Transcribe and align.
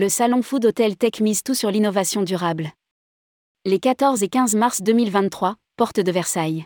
Le 0.00 0.08
salon 0.08 0.40
Food 0.40 0.64
Hotel 0.64 0.96
Tech 0.96 1.20
mise 1.20 1.42
tout 1.42 1.52
sur 1.52 1.70
l'innovation 1.70 2.22
durable. 2.22 2.70
Les 3.66 3.78
14 3.78 4.22
et 4.22 4.28
15 4.28 4.54
mars 4.54 4.80
2023, 4.80 5.56
porte 5.76 6.00
de 6.00 6.10
Versailles. 6.10 6.64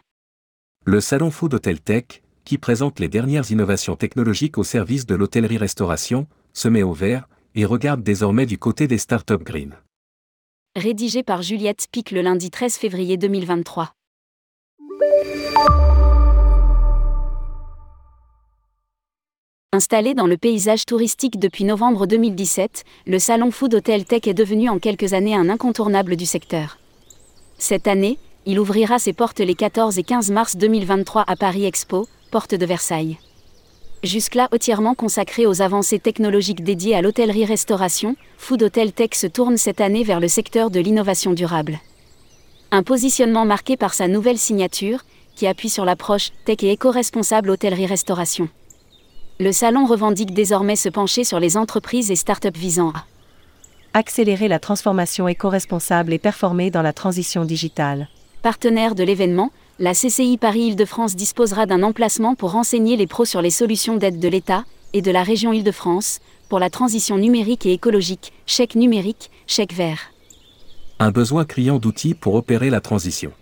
Le 0.85 1.01
salon 1.01 1.33
Food 1.33 1.55
Hotel 1.55 1.81
Tech, 1.81 2.23
qui 2.45 2.59
présente 2.59 3.01
les 3.01 3.09
dernières 3.09 3.51
innovations 3.51 3.97
technologiques 3.97 4.57
au 4.57 4.63
service 4.63 5.05
de 5.05 5.17
l'hôtellerie-restauration, 5.17 6.29
se 6.53 6.69
met 6.69 6.85
au 6.85 6.93
vert 6.93 7.27
et 7.57 7.65
regarde 7.65 8.05
désormais 8.05 8.47
du 8.47 8.57
côté 8.57 8.87
des 8.87 8.99
startups 8.99 9.43
green. 9.43 9.75
Rédigé 10.77 11.25
par 11.25 11.43
Juliette 11.43 11.89
Pic 11.91 12.13
le 12.13 12.23
lundi 12.23 12.53
13 12.53 12.77
février 12.77 13.17
2023. 13.17 13.95
Installé 19.75 20.15
dans 20.15 20.29
le 20.29 20.37
paysage 20.37 20.87
touristique 20.87 21.41
depuis 21.41 21.65
novembre 21.65 22.07
2017, 22.07 22.85
le 23.09 23.19
salon 23.19 23.51
Food 23.51 23.75
Hotel 23.75 24.05
Tech 24.05 24.29
est 24.29 24.33
devenu 24.33 24.69
en 24.69 24.79
quelques 24.79 25.15
années 25.15 25.35
un 25.35 25.49
incontournable 25.49 26.15
du 26.15 26.27
secteur. 26.27 26.79
Cette 27.59 27.89
année, 27.89 28.21
il 28.47 28.61
ouvrira 28.61 29.01
ses 29.01 29.13
portes 29.13 29.41
les 29.41 29.57
14 29.57 29.99
et 29.99 30.05
15 30.05 30.31
mars 30.31 30.57
2023 30.57 31.25
à 31.27 31.35
Paris 31.35 31.65
Expo, 31.65 32.07
porte 32.31 32.55
de 32.55 32.65
Versailles. 32.65 33.19
Jusque-là 34.05 34.49
entièrement 34.53 34.95
consacré 34.95 35.45
aux 35.45 35.61
avancées 35.61 35.99
technologiques 35.99 36.63
dédiées 36.63 36.95
à 36.95 37.03
l'hôtellerie-restauration, 37.03 38.15
Food 38.39 38.63
Hotel 38.63 38.93
Tech 38.93 39.15
se 39.15 39.27
tourne 39.27 39.57
cette 39.57 39.81
année 39.81 40.05
vers 40.05 40.21
le 40.21 40.29
secteur 40.29 40.71
de 40.71 40.79
l'innovation 40.79 41.33
durable. 41.33 41.81
Un 42.71 42.85
positionnement 42.85 43.45
marqué 43.45 43.77
par 43.77 43.93
sa 43.93 44.07
nouvelle 44.07 44.39
signature, 44.39 45.01
qui 45.35 45.49
appuie 45.49 45.69
sur 45.69 45.85
l'approche 45.85 46.31
tech 46.45 46.59
et 46.63 46.71
éco-responsable 46.71 47.51
hôtellerie-restauration 47.51 48.49
le 49.41 49.51
salon 49.51 49.85
revendique 49.85 50.33
désormais 50.33 50.77
se 50.77 50.89
pencher 50.89 51.25
sur 51.25 51.41
les 51.41 51.57
entreprises 51.57 52.11
et 52.13 52.17
start-up 52.17 52.57
visant 52.57 52.91
à 52.91 53.05
accélérer 53.93 54.49
la 54.49 54.59
transformation 54.59 55.29
éco-responsable 55.29 56.13
et 56.13 56.19
performer 56.19 56.71
dans 56.71 56.83
la 56.83 56.93
transition 56.93 57.45
digitale. 57.45 58.09
Partenaire 58.43 58.95
de 58.95 59.05
l'événement, 59.05 59.51
la 59.79 59.93
CCI 59.93 60.37
Paris-Île-de-France 60.37 61.17
disposera 61.17 61.67
d'un 61.67 61.83
emplacement 61.83 62.35
pour 62.35 62.53
renseigner 62.53 62.97
les 62.97 63.07
pros 63.07 63.25
sur 63.25 63.41
les 63.41 63.51
solutions 63.51 63.97
d'aide 63.97 64.21
de 64.21 64.29
l'État 64.29 64.65
et 64.93 65.03
de 65.03 65.11
la 65.11 65.23
région 65.23 65.53
Île-de-France 65.53 66.21
pour 66.49 66.59
la 66.59 66.71
transition 66.71 67.19
numérique 67.19 67.67
et 67.67 67.73
écologique, 67.73 68.33
chèque 68.47 68.77
numérique, 68.77 69.31
chèque 69.47 69.73
vert. 69.73 70.13
Un 71.01 71.11
besoin 71.11 71.45
criant 71.45 71.79
d'outils 71.79 72.15
pour 72.15 72.35
opérer 72.35 72.71
la 72.71 72.81
transition. 72.81 73.33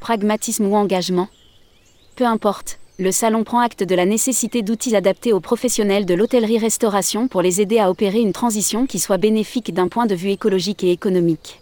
Pragmatisme 0.00 0.66
ou 0.66 0.74
engagement 0.74 1.28
Peu 2.16 2.24
importe, 2.24 2.78
le 2.98 3.12
salon 3.12 3.44
prend 3.44 3.60
acte 3.60 3.82
de 3.82 3.94
la 3.94 4.06
nécessité 4.06 4.62
d'outils 4.62 4.96
adaptés 4.96 5.34
aux 5.34 5.40
professionnels 5.40 6.06
de 6.06 6.14
l'hôtellerie-restauration 6.14 7.28
pour 7.28 7.42
les 7.42 7.60
aider 7.60 7.78
à 7.78 7.90
opérer 7.90 8.20
une 8.20 8.32
transition 8.32 8.86
qui 8.86 8.98
soit 8.98 9.18
bénéfique 9.18 9.74
d'un 9.74 9.88
point 9.88 10.06
de 10.06 10.14
vue 10.14 10.30
écologique 10.30 10.82
et 10.82 10.92
économique. 10.92 11.60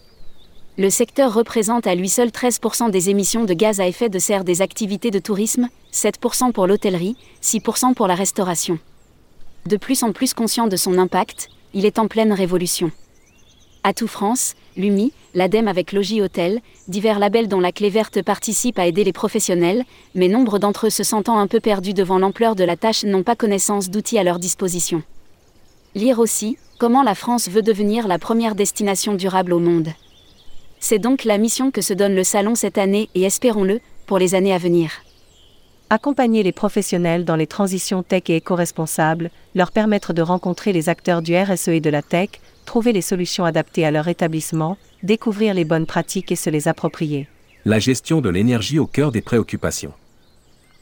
Le 0.79 0.91
secteur 0.91 1.35
représente 1.35 1.89
à 1.89 1.95
lui 1.97 2.09
seul 2.09 2.29
13% 2.29 2.91
des 2.91 3.11
émissions 3.11 3.45
de 3.45 3.55
gaz 3.55 3.81
à 3.81 3.89
effet 3.89 4.09
de 4.09 4.19
serre 4.21 4.45
des 4.45 4.63
activités 4.63 5.11
de 5.11 5.19
tourisme, 5.19 5.69
7% 5.93 6.53
pour 6.53 6.69
l'hôtellerie, 6.69 7.17
6% 7.43 7.95
pour 7.95 8.07
la 8.07 8.15
restauration. 8.15 8.79
De 9.67 9.77
plus 9.77 10.05
en 10.05 10.13
plus 10.13 10.35
conscient 10.35 10.69
de 10.69 10.77
son 10.77 10.99
impact, 10.99 11.49
il 11.73 11.85
est 11.85 11.99
en 11.99 12.07
pleine 12.07 12.33
révolution. 12.33 12.93
Atout 13.87 14.09
France, 14.09 14.55
l'UMI, 14.79 15.13
l'ADEME 15.35 15.69
avec 15.69 15.93
Logis 15.93 16.23
Hôtel, 16.23 16.63
divers 16.89 17.19
labels 17.19 17.49
dont 17.49 17.61
la 17.61 17.71
clé 17.71 17.91
verte 17.91 18.23
participe 18.23 18.79
à 18.79 18.87
aider 18.87 19.05
les 19.05 19.13
professionnels, 19.13 19.85
mais 20.15 20.29
nombre 20.29 20.59
d'entre 20.59 20.87
eux 20.87 20.91
se 20.91 21.03
sentant 21.03 21.39
un 21.39 21.47
peu 21.47 21.61
perdus 21.61 21.93
devant 21.93 22.19
l'ampleur 22.19 22.57
de 22.57 22.65
la 22.65 22.79
tâche 22.79 23.05
n'ont 23.05 23.23
pas 23.23 23.37
connaissance 23.37 23.91
d'outils 23.91 24.19
à 24.19 24.25
leur 24.25 24.39
disposition. 24.39 25.03
Lire 25.95 26.19
aussi, 26.19 26.57
comment 26.79 27.03
la 27.03 27.15
France 27.15 27.51
veut 27.51 27.61
devenir 27.61 28.09
la 28.09 28.19
première 28.19 28.55
destination 28.55 29.13
durable 29.13 29.53
au 29.53 29.59
monde. 29.61 29.91
C'est 30.81 30.99
donc 30.99 31.25
la 31.25 31.37
mission 31.37 31.71
que 31.71 31.83
se 31.83 31.93
donne 31.93 32.15
le 32.15 32.25
salon 32.25 32.55
cette 32.55 32.79
année 32.79 33.11
et 33.15 33.25
espérons-le, 33.25 33.81
pour 34.07 34.19
les 34.19 34.35
années 34.35 34.55
à 34.55 34.59
venir. 34.59 34.93
Accompagner 35.91 36.43
les 36.43 36.53
professionnels 36.53 37.27
dans 37.27 37.37
les 37.37 37.47
transitions 37.47 38.03
tech 38.03 38.23
et 38.29 38.37
éco-responsables, 38.37 39.31
leur 39.55 39.73
permettre 39.73 40.15
de 40.15 40.23
rencontrer 40.23 40.73
les 40.73 40.89
acteurs 40.89 41.21
du 41.21 41.37
RSE 41.37 41.69
et 41.69 41.81
de 41.81 41.91
la 41.91 42.01
tech, 42.01 42.31
trouver 42.65 42.93
les 42.93 43.03
solutions 43.03 43.45
adaptées 43.45 43.85
à 43.85 43.91
leur 43.91 44.09
établissement, 44.09 44.77
découvrir 45.03 45.55
les 45.55 45.65
bonnes 45.65 45.87
pratiques 45.87 46.33
et 46.33 46.37
se 46.37 46.51
les 46.51 46.69
approprier. 46.69 47.29
La 47.65 47.79
gestion 47.79 48.21
de 48.21 48.29
l'énergie 48.29 48.79
au 48.79 48.87
cœur 48.87 49.13
des 49.13 49.23
préoccupations. 49.23 49.93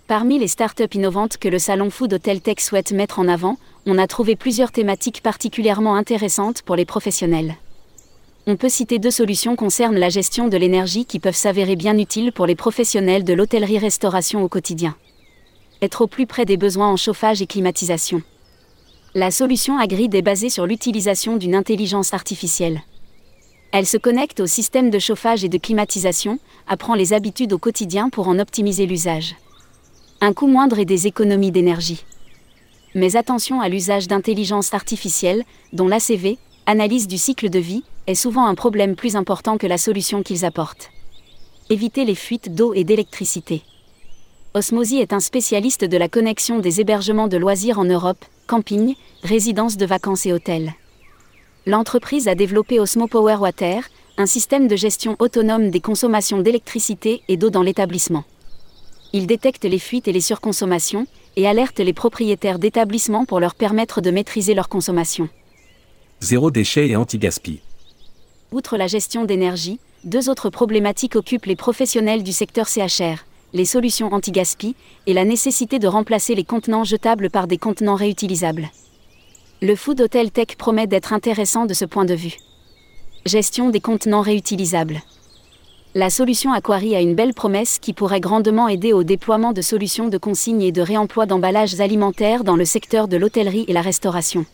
Parmi 0.09 0.39
les 0.39 0.49
startups 0.49 0.95
innovantes 0.95 1.39
que 1.39 1.49
le 1.49 1.59
salon 1.59 1.91
Food 1.91 2.13
Hotel 2.13 2.41
Tech 2.41 2.59
souhaite 2.59 2.93
mettre 2.93 3.19
en 3.19 3.29
avant, 3.29 3.57
on 3.87 3.99
a 3.99 4.07
trouvé 4.07 4.37
plusieurs 4.37 4.73
thématiques 4.73 5.23
particulièrement 5.23 5.95
intéressantes 5.97 6.63
pour 6.63 6.77
les 6.77 6.85
professionnels. 6.85 7.57
On 8.47 8.57
peut 8.57 8.69
citer 8.69 8.99
deux 8.99 9.13
solutions 9.13 9.55
concernant 9.55 9.99
la 9.99 10.09
gestion 10.09 10.49
de 10.49 10.57
l'énergie 10.57 11.07
qui 11.07 11.21
peuvent 11.21 11.37
s'avérer 11.37 11.77
bien 11.77 11.97
utiles 11.97 12.33
pour 12.33 12.47
les 12.47 12.57
professionnels 12.57 13.23
de 13.23 13.33
l'hôtellerie-restauration 13.33 14.43
au 14.43 14.49
quotidien. 14.49 14.97
Être 15.81 16.03
au 16.03 16.07
plus 16.09 16.27
près 16.27 16.45
des 16.45 16.57
besoins 16.57 16.89
en 16.89 16.97
chauffage 16.97 17.41
et 17.41 17.47
climatisation. 17.47 18.23
La 19.15 19.31
solution 19.31 19.77
Agrid 19.77 20.15
est 20.15 20.23
basée 20.23 20.49
sur 20.49 20.67
l'utilisation 20.67 21.37
d'une 21.37 21.55
intelligence 21.55 22.15
artificielle. 22.15 22.81
Elle 23.71 23.85
se 23.85 23.99
connecte 23.99 24.41
au 24.41 24.47
système 24.47 24.89
de 24.89 24.99
chauffage 24.99 25.45
et 25.45 25.51
de 25.51 25.59
climatisation, 25.59 26.39
apprend 26.67 26.95
les 26.95 27.13
habitudes 27.13 27.53
au 27.53 27.59
quotidien 27.59 28.09
pour 28.09 28.29
en 28.29 28.39
optimiser 28.39 28.87
l'usage. 28.87 29.35
Un 30.23 30.33
coût 30.33 30.47
moindre 30.47 30.79
et 30.79 30.87
des 30.87 31.07
économies 31.07 31.51
d'énergie. 31.51 32.07
Mais 32.95 33.15
attention 33.15 33.61
à 33.61 33.69
l'usage 33.69 34.09
d'intelligence 34.09 34.73
artificielle, 34.73 35.45
dont 35.75 35.89
l'ACV, 35.89 36.39
analyse 36.65 37.07
du 37.07 37.19
cycle 37.19 37.51
de 37.51 37.59
vie, 37.59 37.85
est 38.07 38.15
souvent 38.15 38.47
un 38.47 38.55
problème 38.55 38.97
plus 38.97 39.15
important 39.15 39.59
que 39.59 39.67
la 39.67 39.77
solution 39.77 40.23
qu'ils 40.23 40.47
apportent. 40.47 40.91
Éviter 41.69 42.07
les 42.07 42.15
fuites 42.15 42.55
d'eau 42.55 42.73
et 42.73 42.85
d'électricité. 42.85 43.61
Osmosi 44.55 45.01
est 45.01 45.13
un 45.13 45.21
spécialiste 45.21 45.85
de 45.85 45.99
la 45.99 46.09
connexion 46.09 46.61
des 46.61 46.81
hébergements 46.81 47.29
de 47.29 47.37
loisirs 47.37 47.79
en 47.79 47.85
Europe, 47.85 48.25
camping, 48.47 48.95
résidences 49.23 49.77
de 49.77 49.87
vacances 49.87 50.27
et 50.27 50.33
hôtels. 50.33 50.75
L'entreprise 51.67 52.29
a 52.29 52.35
développé 52.35 52.81
Osmo 52.81 53.07
Power 53.07 53.37
Water, 53.37 53.85
un 54.19 54.27
système 54.27 54.69
de 54.69 54.77
gestion 54.77 55.17
autonome 55.19 55.71
des 55.71 55.81
consommations 55.81 56.41
d'électricité 56.41 57.23
et 57.29 57.37
d'eau 57.37 57.51
dans 57.51 57.63
l'établissement. 57.63 58.25
Il 59.13 59.27
détecte 59.27 59.65
les 59.65 59.79
fuites 59.79 60.09
et 60.09 60.13
les 60.13 60.21
surconsommations, 60.21 61.07
et 61.37 61.47
alerte 61.47 61.79
les 61.79 61.93
propriétaires 61.93 62.59
d'établissements 62.59 63.25
pour 63.25 63.41
leur 63.41 63.55
permettre 63.55 64.01
de 64.01 64.11
maîtriser 64.11 64.55
leur 64.55 64.69
consommation. 64.69 65.29
Zéro 66.21 66.51
déchet 66.51 66.89
et 66.89 66.97
anti-gaspi. 66.97 67.61
Outre 68.53 68.77
la 68.77 68.87
gestion 68.87 69.25
d'énergie, 69.25 69.81
deux 70.05 70.29
autres 70.29 70.51
problématiques 70.51 71.17
occupent 71.17 71.47
les 71.47 71.57
professionnels 71.57 72.23
du 72.23 72.33
secteur 72.33 72.69
CHR 72.69 73.25
les 73.53 73.65
solutions 73.65 74.13
anti-gaspi 74.13 74.75
et 75.07 75.13
la 75.13 75.25
nécessité 75.25 75.79
de 75.79 75.87
remplacer 75.87 76.35
les 76.35 76.45
contenants 76.45 76.85
jetables 76.85 77.31
par 77.31 77.47
des 77.47 77.59
contenants 77.59 77.95
réutilisables. 77.95 78.71
Le 79.61 79.77
Food 79.77 80.01
Hotel 80.01 80.31
Tech 80.31 80.57
promet 80.57 80.87
d'être 80.87 81.13
intéressant 81.13 81.67
de 81.67 81.75
ce 81.75 81.85
point 81.85 82.05
de 82.05 82.15
vue. 82.15 82.37
Gestion 83.27 83.71
des 83.71 83.81
contenants 83.81 84.23
réutilisables. 84.23 85.01
La 85.95 86.09
solution 86.09 86.53
Aquari 86.53 86.97
a 86.97 87.03
une 87.03 87.15
belle 87.15 87.35
promesse 87.35 87.79
qui 87.79 87.93
pourrait 87.93 88.21
grandement 88.21 88.67
aider 88.67 88.95
au 88.95 89.05
déploiement 89.05 89.53
de 89.53 89.61
solutions 89.61 90.09
de 90.09 90.17
consigne 90.17 90.63
et 90.63 90.73
de 90.73 90.81
réemploi 90.81 91.27
d'emballages 91.27 91.79
alimentaires 91.81 92.45
dans 92.45 92.57
le 92.57 92.65
secteur 92.65 93.09
de 93.09 93.19
l'hôtellerie 93.19 93.67
et 93.69 93.75
la 93.75 93.83
restauration. 93.83 94.47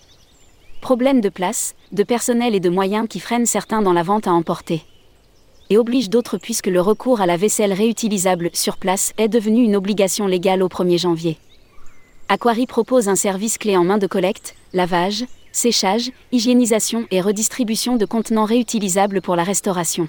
Problème 0.81 1.21
de 1.21 1.29
place, 1.29 1.77
de 1.93 2.03
personnel 2.03 2.57
et 2.57 2.61
de 2.61 2.71
moyens 2.71 3.07
qui 3.09 3.21
freinent 3.21 3.47
certains 3.47 3.83
dans 3.83 3.93
la 3.93 4.03
vente 4.03 4.27
à 4.27 4.33
emporter 4.33 4.83
et 5.71 5.79
oblige 5.79 6.11
d'autres 6.11 6.39
puisque 6.39 6.67
le 6.67 6.81
recours 6.81 7.21
à 7.21 7.27
la 7.27 7.37
vaisselle 7.37 7.73
réutilisable 7.73 8.51
sur 8.53 8.77
place 8.77 9.13
est 9.19 9.29
devenu 9.29 9.63
une 9.63 9.77
obligation 9.77 10.27
légale 10.27 10.63
au 10.63 10.69
1er 10.69 10.99
janvier. 10.99 11.39
Aquari 12.29 12.67
propose 12.67 13.09
un 13.09 13.17
service 13.17 13.59
clé 13.59 13.77
en 13.77 13.85
main 13.85 13.99
de 13.99 14.07
collecte, 14.07 14.55
lavage, 14.73 15.25
séchage, 15.53 16.11
hygiénisation 16.31 17.07
et 17.11 17.21
redistribution 17.21 17.97
de 17.97 18.05
contenants 18.05 18.45
réutilisables 18.45 19.23
pour 19.23 19.37
la 19.37 19.45
restauration. 19.45 20.09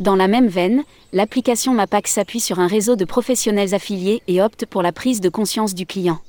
Dans 0.00 0.16
la 0.16 0.28
même 0.28 0.46
veine, 0.46 0.84
l'application 1.12 1.74
MAPAC 1.74 2.06
s'appuie 2.06 2.40
sur 2.40 2.60
un 2.60 2.66
réseau 2.66 2.96
de 2.96 3.04
professionnels 3.04 3.74
affiliés 3.74 4.22
et 4.28 4.40
opte 4.40 4.64
pour 4.64 4.80
la 4.80 4.92
prise 4.92 5.20
de 5.20 5.28
conscience 5.28 5.74
du 5.74 5.86
client. 5.86 6.20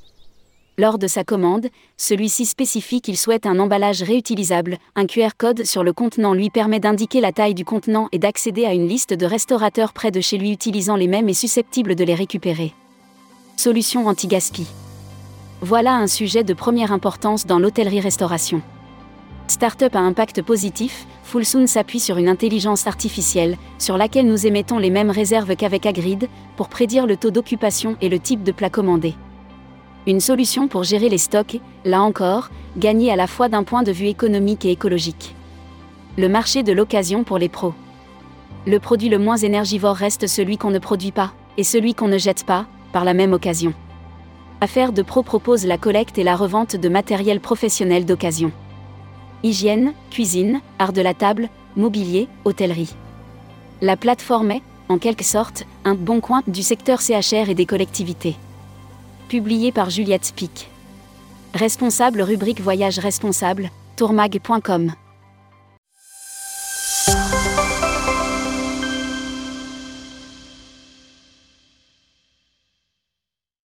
Lors 0.80 0.96
de 0.96 1.08
sa 1.08 1.24
commande, 1.24 1.66
celui-ci 1.98 2.46
spécifie 2.46 3.02
qu'il 3.02 3.18
souhaite 3.18 3.44
un 3.44 3.58
emballage 3.58 4.02
réutilisable. 4.02 4.78
Un 4.96 5.04
QR 5.04 5.36
code 5.36 5.66
sur 5.66 5.84
le 5.84 5.92
contenant 5.92 6.32
lui 6.32 6.48
permet 6.48 6.80
d'indiquer 6.80 7.20
la 7.20 7.32
taille 7.32 7.52
du 7.52 7.66
contenant 7.66 8.08
et 8.12 8.18
d'accéder 8.18 8.64
à 8.64 8.72
une 8.72 8.88
liste 8.88 9.12
de 9.12 9.26
restaurateurs 9.26 9.92
près 9.92 10.10
de 10.10 10.22
chez 10.22 10.38
lui 10.38 10.50
utilisant 10.50 10.96
les 10.96 11.06
mêmes 11.06 11.28
et 11.28 11.34
susceptibles 11.34 11.96
de 11.96 12.04
les 12.04 12.14
récupérer. 12.14 12.72
Solution 13.58 14.06
anti-gaspi. 14.06 14.68
Voilà 15.60 15.96
un 15.96 16.06
sujet 16.06 16.44
de 16.44 16.54
première 16.54 16.92
importance 16.92 17.44
dans 17.44 17.58
l'hôtellerie-restauration. 17.58 18.62
Startup 19.48 19.94
à 19.94 20.00
impact 20.00 20.40
positif, 20.40 21.04
Fullsoon 21.24 21.66
s'appuie 21.66 22.00
sur 22.00 22.16
une 22.16 22.30
intelligence 22.30 22.86
artificielle, 22.86 23.58
sur 23.78 23.98
laquelle 23.98 24.26
nous 24.26 24.46
émettons 24.46 24.78
les 24.78 24.88
mêmes 24.88 25.10
réserves 25.10 25.56
qu'avec 25.56 25.84
Agrid, 25.84 26.30
pour 26.56 26.70
prédire 26.70 27.06
le 27.06 27.18
taux 27.18 27.30
d'occupation 27.30 27.98
et 28.00 28.08
le 28.08 28.18
type 28.18 28.44
de 28.44 28.52
plat 28.52 28.70
commandé. 28.70 29.14
Une 30.06 30.20
solution 30.20 30.66
pour 30.66 30.82
gérer 30.82 31.10
les 31.10 31.18
stocks, 31.18 31.60
là 31.84 32.00
encore, 32.02 32.48
gagner 32.76 33.12
à 33.12 33.16
la 33.16 33.26
fois 33.26 33.48
d'un 33.48 33.64
point 33.64 33.82
de 33.82 33.92
vue 33.92 34.06
économique 34.06 34.64
et 34.64 34.70
écologique. 34.70 35.34
Le 36.16 36.28
marché 36.28 36.62
de 36.62 36.72
l'occasion 36.72 37.22
pour 37.22 37.38
les 37.38 37.50
pros. 37.50 37.74
Le 38.66 38.78
produit 38.78 39.10
le 39.10 39.18
moins 39.18 39.36
énergivore 39.36 39.96
reste 39.96 40.26
celui 40.26 40.56
qu'on 40.56 40.70
ne 40.70 40.78
produit 40.78 41.12
pas, 41.12 41.32
et 41.58 41.64
celui 41.64 41.94
qu'on 41.94 42.08
ne 42.08 42.18
jette 42.18 42.44
pas, 42.44 42.66
par 42.92 43.04
la 43.04 43.14
même 43.14 43.34
occasion. 43.34 43.74
Affaire 44.62 44.92
de 44.92 45.02
Pro 45.02 45.22
propose 45.22 45.66
la 45.66 45.78
collecte 45.78 46.18
et 46.18 46.24
la 46.24 46.36
revente 46.36 46.76
de 46.76 46.88
matériel 46.88 47.40
professionnel 47.40 48.04
d'occasion. 48.06 48.52
Hygiène, 49.42 49.92
cuisine, 50.10 50.60
art 50.78 50.92
de 50.92 51.00
la 51.02 51.14
table, 51.14 51.48
mobilier, 51.76 52.28
hôtellerie. 52.44 52.94
La 53.80 53.96
plateforme 53.96 54.50
est, 54.50 54.62
en 54.88 54.98
quelque 54.98 55.24
sorte, 55.24 55.64
un 55.84 55.94
bon 55.94 56.20
coin 56.20 56.42
du 56.46 56.62
secteur 56.62 57.00
CHR 57.00 57.48
et 57.48 57.54
des 57.54 57.66
collectivités. 57.66 58.36
Publié 59.30 59.70
par 59.70 59.90
Juliette 59.90 60.32
Pic. 60.34 60.68
Responsable 61.54 62.20
rubrique 62.20 62.60
Voyage 62.60 62.98
responsable, 62.98 63.70
tourmag.com. 63.94 64.90